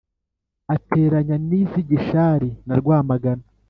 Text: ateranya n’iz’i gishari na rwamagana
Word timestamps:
ateranya 0.75 1.35
n’iz’i 1.47 1.81
gishari 1.89 2.49
na 2.67 2.73
rwamagana 2.79 3.45